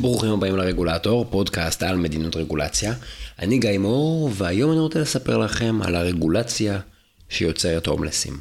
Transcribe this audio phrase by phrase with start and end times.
[0.00, 2.94] ברוכים הבאים לרגולטור, פודקאסט על מדיניות רגולציה.
[3.38, 6.80] אני גיא מור, והיום אני רוצה לספר לכם על הרגולציה
[7.28, 8.38] שיוצרת הומלסים.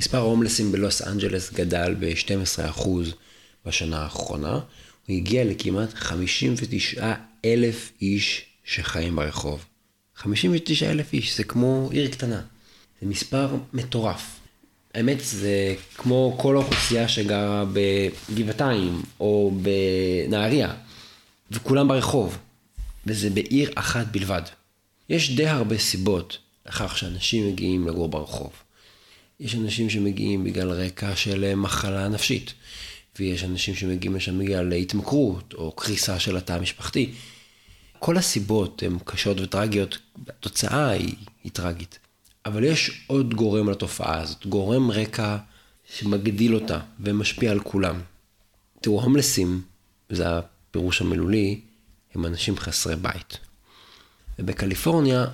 [0.00, 2.88] מספר ההומלסים בלוס אנג'לס גדל ב-12%
[3.66, 4.52] בשנה האחרונה.
[4.52, 7.14] הוא הגיע לכמעט 59
[7.44, 9.64] אלף איש שחיים ברחוב.
[10.16, 12.40] 59 אלף איש, זה כמו עיר קטנה.
[13.00, 14.36] זה מספר מטורף.
[14.94, 20.74] האמת זה כמו כל האוכלוסייה שגרה בגבעתיים או בנהריה,
[21.50, 22.38] וכולם ברחוב,
[23.06, 24.42] וזה בעיר אחת בלבד.
[25.08, 28.50] יש די הרבה סיבות לכך שאנשים מגיעים לגור ברחוב.
[29.40, 32.52] יש אנשים שמגיעים בגלל רקע של מחלה נפשית,
[33.18, 37.12] ויש אנשים שמגיעים לשם בגלל התמכרות או קריסה של התא המשפחתי.
[37.98, 41.98] כל הסיבות הן קשות וטרגיות, התוצאה היא, היא טרגית.
[42.46, 45.36] אבל יש עוד גורם לתופעה הזאת, גורם רקע
[45.94, 48.00] שמגדיל אותה ומשפיע על כולם.
[48.80, 49.62] תראו, הומלסים,
[50.08, 50.24] זה
[50.76, 51.60] הפירוש המילולי,
[52.14, 53.38] הם אנשים חסרי בית.
[54.38, 55.26] ובקליפורניה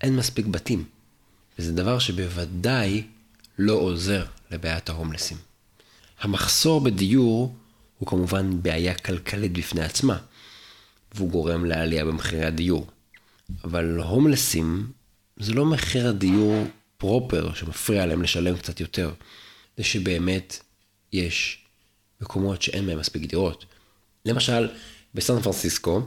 [0.00, 0.84] אין מספיק בתים,
[1.58, 3.02] וזה דבר שבוודאי
[3.58, 5.36] לא עוזר לבעיית ההומלסים.
[6.20, 7.56] המחסור בדיור
[7.98, 10.18] הוא כמובן בעיה כלכלית בפני עצמה,
[11.14, 12.86] והוא גורם לעלייה במחירי הדיור.
[13.64, 14.92] אבל הומלסים
[15.36, 16.66] זה לא מחיר הדיור
[16.98, 19.14] פרופר שמפריע להם לשלם קצת יותר,
[19.76, 20.58] זה שבאמת
[21.12, 21.64] יש
[22.20, 23.64] מקומות שאין בהם מספיק דירות.
[24.26, 24.68] למשל,
[25.14, 26.02] בסן פרנסיסקו,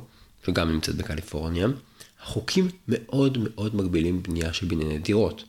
[0.46, 1.68] שגם נמצאת בקליפורניה,
[2.24, 5.44] החוקים מאוד מאוד מגבילים בנייה של בנייני דירות.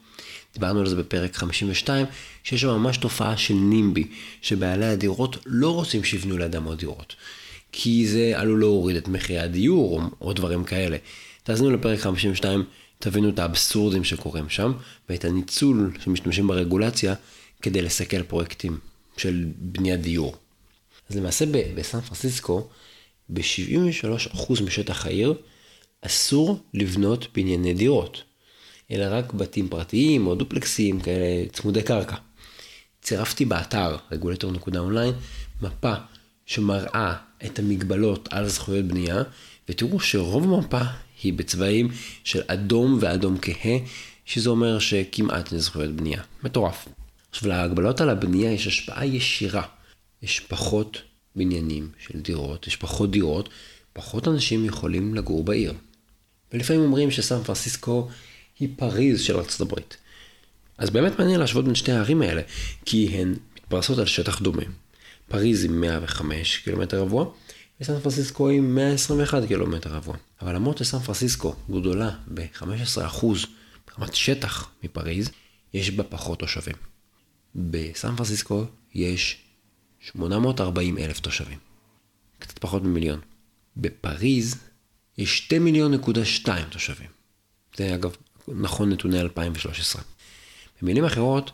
[0.54, 2.06] דיברנו על זה בפרק 52,
[2.44, 4.08] שיש שם ממש תופעה של נימבי,
[4.42, 7.14] שבעלי הדירות לא רוצים שיבנו לידם עוד דירות.
[7.72, 10.96] כי זה עלול להוריד את מחירי הדיור או, או דברים כאלה.
[11.42, 12.64] תאזינו לפרק 52,
[12.98, 14.72] תבינו את האבסורדים שקורים שם,
[15.08, 17.14] ואת הניצול שמשתמשים ברגולציה
[17.62, 18.78] כדי לסכל פרויקטים
[19.16, 20.36] של בניית דיור.
[21.10, 21.44] אז למעשה
[21.74, 22.68] בסן פרנסיסקו,
[23.28, 25.34] ב-73% משטח העיר,
[26.02, 28.22] אסור לבנות בנייני דירות,
[28.90, 32.16] אלא רק בתים פרטיים או דופלקסים כאלה צמודי קרקע.
[33.02, 35.14] צירפתי באתר רגולטור.אונליין
[35.62, 35.94] מפה
[36.46, 37.14] שמראה
[37.44, 39.22] את המגבלות על זכויות בנייה,
[39.68, 40.82] ותראו שרוב המפה
[41.22, 41.88] היא בצבעים
[42.24, 43.76] של אדום ואדום כהה,
[44.24, 46.22] שזה אומר שכמעט אין זכויות בנייה.
[46.44, 46.88] מטורף.
[47.30, 49.62] עכשיו, להגבלות על הבנייה יש השפעה ישירה.
[50.22, 51.02] יש פחות
[51.36, 53.48] בניינים של דירות, יש פחות דירות,
[53.92, 55.74] פחות אנשים יכולים לגור בעיר.
[56.52, 58.08] ולפעמים אומרים שסן פרנסיסקו
[58.58, 59.96] היא פריז של ארצות הברית.
[60.78, 62.42] אז באמת מעניין להשוות בין שתי הערים האלה,
[62.84, 64.62] כי הן מתפרסות על שטח דומה.
[65.28, 67.30] פריז עם 105 קילומטר רבוע,
[67.80, 70.16] וסן פרנסיסקו עם 121 קילומטר רבוע.
[70.42, 73.26] אבל למרות שסן פרנסיסקו גדולה ב-15%
[73.88, 75.30] ברמת שטח מפריז,
[75.74, 76.76] יש בה פחות תושבים.
[77.54, 78.64] בסן פרנסיסקו
[78.94, 79.42] יש
[80.00, 81.58] 840 אלף תושבים.
[82.38, 83.20] קצת פחות ממיליון.
[83.76, 84.56] בפריז
[85.18, 87.10] יש 2 מיליון נקודה 2 תושבים.
[87.76, 88.16] זה אגב
[88.48, 90.02] נכון נתוני 2013.
[90.82, 91.50] במילים אחרות,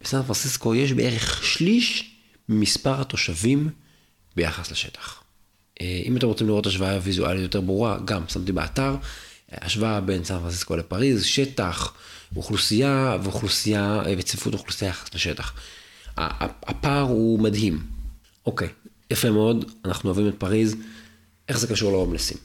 [0.00, 2.14] בסן פרנסיסקו יש בערך שליש
[2.48, 3.70] ממספר התושבים
[4.36, 5.22] ביחס לשטח.
[5.80, 8.96] אה, אם אתם רוצים לראות השוואה ויזואלית יותר ברורה, גם שמתי באתר,
[9.52, 11.92] השוואה בין סן פרנסיסקו לפריז, שטח,
[12.36, 15.54] אוכלוסייה ואוכלוסייה אה, וצפיפות אוכלוסייה יחס לשטח.
[16.16, 17.82] הפער הוא מדהים.
[18.46, 18.68] אוקיי,
[19.10, 20.76] יפה מאוד, אנחנו אוהבים את פריז,
[21.48, 22.36] איך זה קשור להומלסים?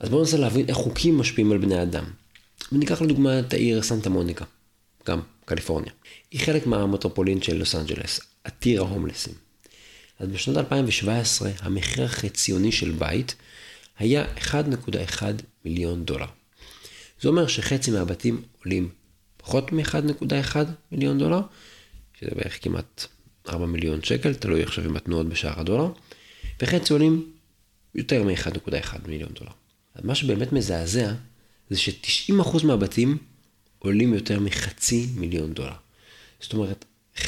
[0.00, 2.04] אז בואו ננסה להבין איך חוקים משפיעים על בני אדם.
[2.72, 4.44] וניקח לדוגמה את העיר סנטה מוניקה,
[5.06, 5.92] גם קליפורניה.
[6.30, 9.34] היא חלק מהמטרופולין של לוס אנג'לס, עתיר ההומלסים.
[10.18, 13.34] אז בשנת 2017 המחיר החציוני של בית
[13.98, 15.22] היה 1.1
[15.64, 16.26] מיליון דולר.
[17.20, 18.88] זה אומר שחצי מהבתים עולים
[19.36, 20.56] פחות מ-1.1
[20.92, 21.40] מיליון דולר,
[22.20, 23.06] שזה בערך כמעט
[23.48, 25.92] 4 מיליון שקל, תלוי עכשיו עם התנועות בשער הדולר,
[26.62, 27.32] וחצי עולים
[27.94, 29.50] יותר מ-1.1 מיליון דולר.
[29.94, 31.12] אז מה שבאמת מזעזע,
[31.70, 33.18] זה ש-90% מהבתים
[33.78, 35.72] עולים יותר מחצי מיליון דולר.
[36.40, 36.84] זאת אומרת,
[37.16, 37.20] 90%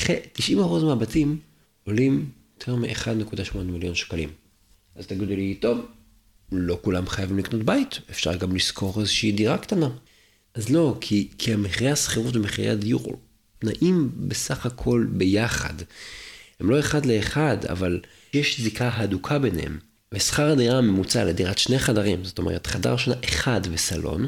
[0.84, 1.38] מהבתים
[1.84, 4.28] עולים יותר מ-1.8 מיליון שקלים.
[4.96, 5.78] אז תגידו לי, טוב,
[6.52, 9.90] לא כולם חייבים לקנות בית, אפשר גם לשכור איזושהי דירה קטנה.
[10.54, 13.20] אז לא, כי, כי המחירי השכירות ומחירי הדיור
[13.62, 15.74] נעים בסך הכל ביחד.
[16.60, 18.00] הם לא אחד לאחד, אבל
[18.34, 19.78] יש זיקה הדוקה ביניהם.
[20.14, 24.26] ושכר הדירה הממוצע לדירת שני חדרים, זאת אומרת חדר שנה אחד וסלון,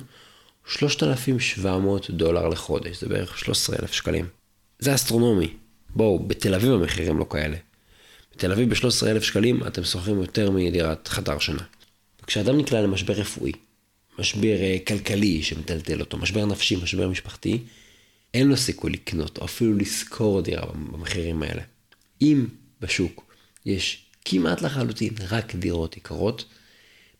[0.66, 4.26] 3,700 דולר לחודש, זה בערך 13,000 שקלים.
[4.78, 5.48] זה אסטרונומי.
[5.90, 7.56] בואו, בתל אביב המחירים לא כאלה.
[8.34, 11.62] בתל אביב ב-13,000 שקלים אתם שוכרים יותר מדירת חדר שנה.
[12.22, 13.52] וכשאדם נקלע למשבר רפואי,
[14.18, 17.58] משבר אה, כלכלי שמטלטל אותו, משבר נפשי, משבר משפחתי,
[18.34, 21.62] אין לו סיכוי לקנות או אפילו לשכור דירה במחירים האלה.
[22.22, 22.46] אם
[22.80, 23.34] בשוק
[23.66, 26.44] יש כמעט לחלוטין רק דירות יקרות,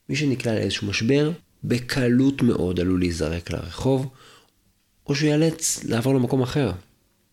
[0.09, 1.33] מי שנקלע לאיזשהו משבר,
[1.65, 4.11] בקלות מאוד עלול להיזרק לרחוב,
[5.07, 6.73] או שהוא ייאלץ לעבור למקום אחר.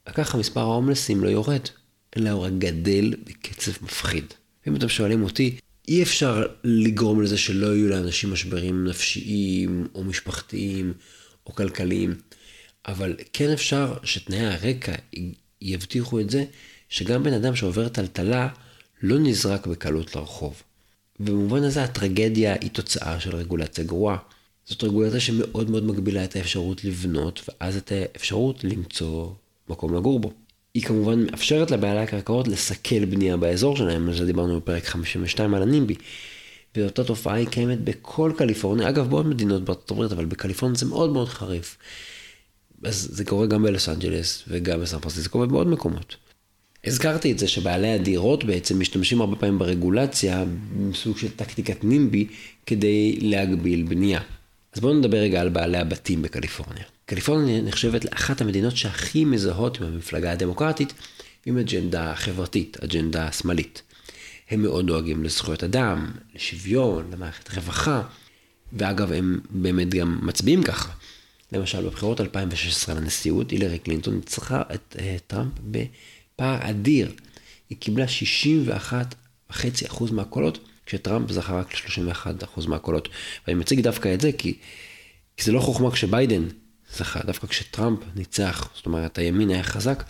[0.09, 1.61] וככה מספר ההומלסים לא יורד,
[2.17, 4.25] אלא הוא רק גדל בקצב מפחיד.
[4.65, 10.93] ואם אתם שואלים אותי, אי אפשר לגרום לזה שלא יהיו לאנשים משברים נפשיים, או משפחתיים,
[11.45, 12.15] או כלכליים,
[12.91, 14.93] אבל כן אפשר שתנאי הרקע
[15.61, 16.45] יבטיחו את זה,
[16.89, 18.47] שגם בן אדם שעובר טלטלה
[19.01, 20.63] לא נזרק בקלות לרחוב.
[21.19, 24.17] ובמובן הזה הטרגדיה היא תוצאה של רגולציה גרועה.
[24.65, 29.29] זאת רגולציה שמאוד מאוד מגבילה את האפשרות לבנות, ואז את האפשרות למצוא
[29.69, 30.33] מקום לגור בו.
[30.73, 35.61] היא כמובן מאפשרת לבעלי הקרקעות לסכל בנייה באזור שלהם, על זה דיברנו בפרק 52 על
[35.61, 35.95] הנימבי.
[36.75, 41.09] ואותה תופעה היא קיימת בכל קליפורניה, אגב בעוד מדינות בארצות הברית, אבל בקליפורניה זה מאוד
[41.09, 41.77] מאוד חריף.
[42.83, 46.15] אז זה קורה גם בלוס אנג'לס וגם בסן פרנסיסקו ובעוד מקומות.
[46.85, 50.45] הזכרתי את זה שבעלי הדירות בעצם משתמשים הרבה פעמים ברגולציה,
[50.91, 52.27] בסוג של טקטיקת נימבי,
[52.65, 54.21] כדי להגביל בנייה.
[54.73, 56.83] אז בואו נדבר רגע על בעלי הבתים בקליפורניה.
[57.05, 60.93] קליפורניה נחשבת לאחת המדינות שהכי מזהות עם המפלגה הדמוקרטית,
[61.45, 63.81] עם אג'נדה חברתית, אג'נדה שמאלית.
[64.49, 68.01] הם מאוד דואגים לזכויות אדם, לשוויון, למערכת רווחה,
[68.73, 70.91] ואגב, הם באמת גם מצביעים ככה.
[71.51, 77.11] למשל, בבחירות 2016 לנשיאות, הילרי קלינטון ניצחה את uh, טראמפ בפער אדיר.
[77.69, 78.05] היא קיבלה
[79.51, 83.09] 61.5% מהקולות, כשטראמפ זכה רק ל-31% מהקולות.
[83.47, 84.57] ואני מציג דווקא את זה כי,
[85.37, 86.47] כי זה לא חוכמה כשביידן
[86.95, 90.03] זכה, דווקא כשטראמפ ניצח, זאת אומרת הימין היה חזק,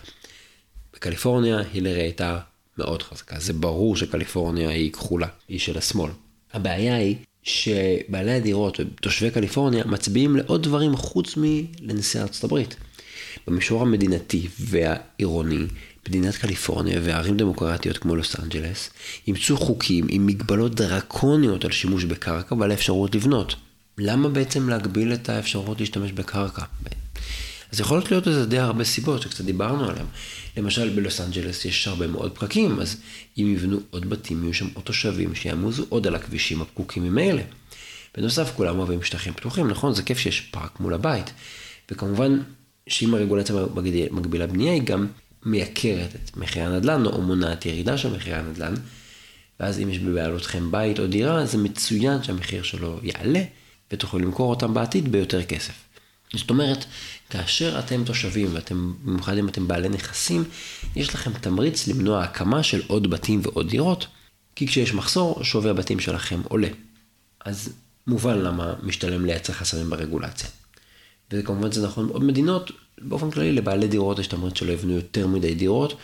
[0.94, 2.38] בקליפורניה הילרי הייתה
[2.78, 3.40] מאוד חזקה.
[3.40, 6.10] זה ברור שקליפורניה היא כחולה, היא של השמאל.
[6.52, 12.76] הבעיה היא שבעלי הדירות ותושבי קליפורניה מצביעים לעוד דברים חוץ מלנשיא ארצות הברית.
[13.46, 15.66] במישור המדינתי והעירוני,
[16.08, 18.90] מדינת קליפורניה וערים דמוקרטיות כמו לוס אנג'לס
[19.26, 23.54] אימצו חוקים עם מגבלות דרקוניות על שימוש בקרקע ועל האפשרות לבנות.
[23.98, 26.62] למה בעצם להגביל את האפשרות להשתמש בקרקע?
[27.72, 30.06] אז יכול להיות לזה די הרבה סיבות שקצת דיברנו עליהן.
[30.56, 32.96] למשל בלוס אנג'לס יש הרבה מאוד פקקים, אז
[33.38, 37.42] אם יבנו עוד בתים, יהיו שם עוד תושבים שיעמוזו עוד על הכבישים הפקוקים ממילא.
[38.16, 39.94] בנוסף, כולם אוהבים שטחים פתוחים, נכון?
[39.94, 41.32] זה כיף שיש פארק מול הבית.
[41.90, 42.40] וכמובן,
[42.88, 43.56] שאם הרגולציה
[44.10, 45.06] מגבילה בנייה, היא גם
[45.44, 48.74] מייקרת את מחירי הנדל"ן, או מונעת ירידה של מחירי הנדל"ן.
[49.60, 53.42] ואז אם יש בבעלותכם בית או דירה, זה מצוין שהמחיר שלו יעלה,
[53.92, 55.72] ותוכלו למכור אותם בעתיד ביותר כסף.
[56.34, 56.84] זאת אומרת,
[57.30, 60.44] כאשר אתם תושבים, ואתם, במיוחד אם אתם בעלי נכסים,
[60.96, 64.06] יש לכם תמריץ למנוע הקמה של עוד בתים ועוד דירות,
[64.56, 66.68] כי כשיש מחסור, שווי הבתים שלכם עולה.
[67.44, 67.72] אז
[68.06, 70.48] מובן למה משתלם לייצר חסמים ברגולציה.
[71.32, 75.54] וכמובן זה נכון בעוד מדינות, באופן כללי לבעלי דירות יש תמריץ שלא יבנו יותר מדי
[75.54, 75.98] דירות,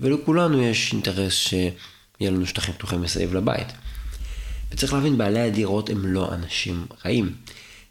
[0.00, 3.66] ולכולנו יש אינטרס שיהיה לנו שטחים פתוחים מסביב לבית.
[4.70, 7.34] וצריך להבין, בעלי הדירות הם לא אנשים רעים.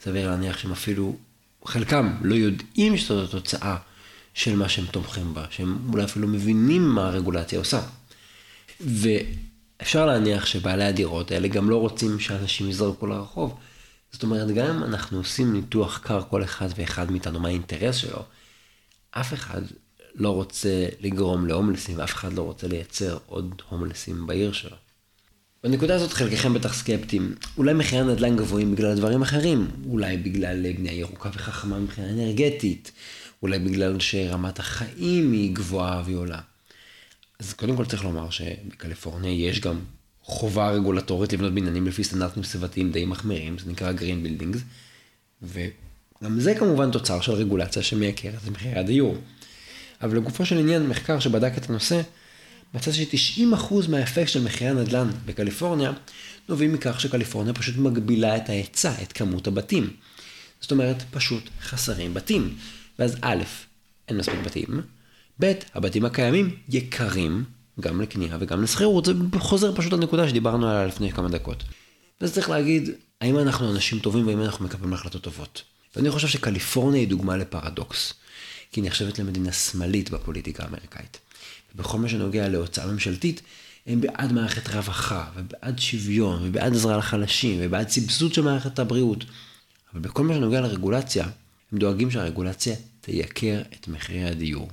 [0.03, 1.15] סביר להניח שהם אפילו
[1.65, 3.77] חלקם לא יודעים שזאת התוצאה
[4.33, 7.81] של מה שהם תומכים בה, שהם אולי אפילו מבינים מה הרגולציה עושה.
[8.79, 13.57] ואפשר להניח שבעלי הדירות האלה גם לא רוצים שאנשים יזרקו לרחוב.
[14.11, 18.23] זאת אומרת, גם אם אנחנו עושים ניתוח קר כל אחד ואחד מאיתנו, מה האינטרס שלו,
[19.11, 19.61] אף אחד
[20.15, 24.77] לא רוצה לגרום להומלסים, ואף אחד לא רוצה לייצר עוד הומלסים בעיר שלו.
[25.63, 27.35] בנקודה הזאת חלקכם בטח סקפטיים.
[27.57, 29.67] אולי מחירי הנדל"ן גבוהים בגלל דברים אחרים.
[29.89, 32.91] אולי בגלל בנייה ירוקה וחכמה מבחינה אנרגטית.
[33.41, 36.39] אולי בגלל שרמת החיים היא גבוהה והיא עולה.
[37.39, 39.79] אז קודם כל צריך לומר שבקליפורניה יש גם
[40.23, 44.57] חובה רגולטורית לבנות בניינים לפי סטנדרטים סביבתיים די מחמירים, זה נקרא Green Buildings,
[45.41, 49.17] וגם זה כמובן תוצר של רגולציה שמייקרת את מחירי הדיור.
[50.01, 52.01] אבל לגופו של עניין, מחקר שבדק את הנושא,
[52.73, 55.91] מצא ש-90% מהאפקט של מחירי הנדל"ן בקליפורניה
[56.49, 59.89] נובעים מכך שקליפורניה פשוט מגבילה את ההיצע, את כמות הבתים.
[60.61, 62.55] זאת אומרת, פשוט חסרים בתים.
[62.99, 63.43] ואז א',
[64.07, 64.81] אין מספיק בתים,
[65.41, 67.43] ב', הבתים הקיימים יקרים
[67.79, 71.63] גם לקנייה וגם לשכירות, זה חוזר פשוט לנקודה שדיברנו עליה לפני כמה דקות.
[72.21, 72.89] ואז צריך להגיד,
[73.21, 75.63] האם אנחנו אנשים טובים והאם אנחנו מקבלים החלטות טובות.
[75.95, 78.13] ואני חושב שקליפורניה היא דוגמה לפרדוקס,
[78.71, 81.19] כי היא נחשבת למדינה שמאלית בפוליטיקה האמריקאית.
[81.75, 83.41] ובכל מה שנוגע להוצאה ממשלתית,
[83.87, 89.25] הם בעד מערכת רווחה, ובעד שוויון, ובעד עזרה לחלשים, ובעד סבסוד של מערכת הבריאות.
[89.93, 91.27] אבל בכל מה שנוגע לרגולציה,
[91.71, 94.69] הם דואגים שהרגולציה תייקר את מחירי הדיור.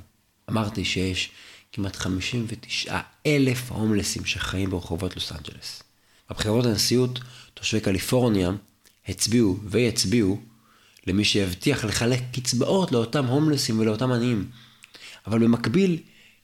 [0.50, 1.31] אמרתי שיש
[1.73, 5.83] כמעט 59 אלף הומלסים שחיים ברחובות לוס אנג'לס.
[6.31, 7.19] בבחירות לנשיאות,
[7.55, 8.50] תושבי קליפורניה
[9.09, 10.40] הצביעו ויצביעו
[11.07, 14.50] למי שיבטיח לחלק קצבאות לאותם הומלסים ולאותם עניים.
[15.26, 15.99] אבל במקביל,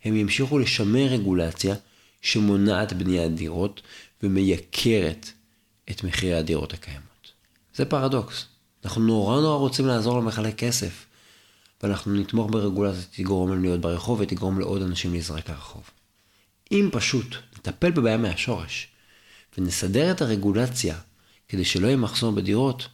[0.05, 1.75] הם ימשיכו לשמר רגולציה
[2.23, 3.83] שמונעת בניית דירות
[4.23, 5.31] ומייקרת
[5.91, 7.33] את מחירי הדירות הקיימות.
[7.75, 8.47] זה פרדוקס.
[8.85, 11.07] אנחנו נורא נורא רוצים לעזור למחלק כסף,
[11.83, 15.91] ואנחנו נתמוך ברגולציה שתגרום להם להיות ברחוב ותגרום לעוד אנשים להיזרק לרחוב.
[16.73, 18.89] אם פשוט נטפל בבעיה מהשורש,
[19.59, 20.99] ונסדר את הרגולציה
[21.49, 22.89] כדי שלא יהיה מחסור בדירות,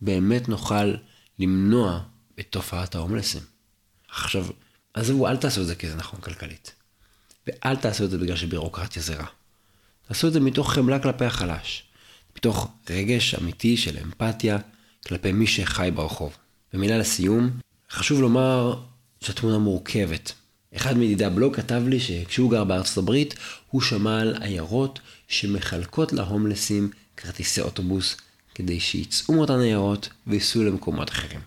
[0.00, 0.94] באמת נוכל
[1.38, 2.00] למנוע
[2.40, 3.42] את תופעת ההומלסים.
[4.08, 4.46] עכשיו,
[4.96, 6.72] עזבו, אל תעשו את זה כי זה נכון כלכלית.
[7.46, 9.26] ואל תעשו את זה בגלל שבירוקרטיה זה רע.
[10.08, 11.82] תעשו את זה מתוך חמלה כלפי החלש.
[12.36, 14.58] מתוך רגש אמיתי של אמפתיה
[15.06, 16.36] כלפי מי שחי ברחוב.
[16.74, 17.50] ומילה לסיום,
[17.90, 18.80] חשוב לומר
[19.20, 20.32] שהתמונה מורכבת.
[20.76, 23.34] אחד מידידי הבלוג כתב לי שכשהוא גר בארצות הברית,
[23.70, 28.16] הוא שמע על עיירות שמחלקות להומלסים כרטיסי אוטובוס
[28.54, 31.40] כדי שיצאו מאותן עיירות וייסעו למקומות אחרים.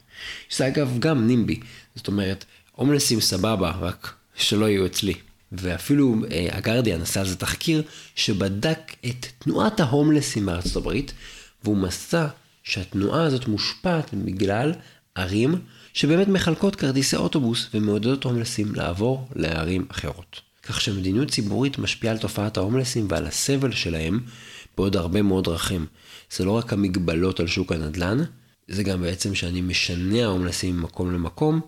[0.49, 1.59] שזה אגב גם נימבי,
[1.95, 2.45] זאת אומרת,
[2.79, 5.13] הומלסים סבבה, רק שלא יהיו אצלי.
[5.51, 7.83] ואפילו אה, הגרדיאן עשה על זה תחקיר
[8.15, 11.13] שבדק את תנועת ההומלסים בארצות הברית,
[11.63, 12.27] והוא מצא
[12.63, 14.73] שהתנועה הזאת מושפעת בגלל
[15.15, 15.55] ערים
[15.93, 20.41] שבאמת מחלקות כרטיסי אוטובוס ומעודדות הומלסים לעבור לערים אחרות.
[20.63, 24.19] כך שמדיניות ציבורית משפיעה על תופעת ההומלסים ועל הסבל שלהם
[24.77, 25.85] בעוד הרבה מאוד דרכים.
[26.31, 28.17] זה לא רק המגבלות על שוק הנדל"ן,
[28.67, 31.61] זה גם בעצם שאני משנע הומלסים ממקום למקום,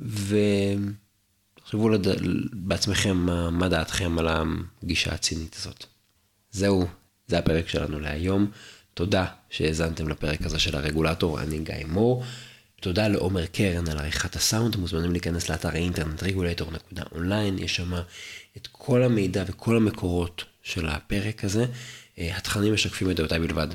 [0.00, 2.06] ותחשבו לד...
[2.52, 4.28] בעצמכם מה, מה דעתכם על
[4.82, 5.84] הגישה הצינית הזאת.
[6.50, 6.86] זהו,
[7.26, 8.50] זה הפרק שלנו להיום.
[8.94, 12.24] תודה שהאזנתם לפרק הזה של הרגולטור, אני גיא מור.
[12.80, 17.92] תודה לעומר קרן על עריכת הסאונד, אתם מוזמנים להיכנס לאתר האינטרנט רגולטור.אונליין, יש שם
[18.56, 21.66] את כל המידע וכל המקורות של הפרק הזה.
[22.18, 23.68] התכנים משקפים את דעותיי בלבד.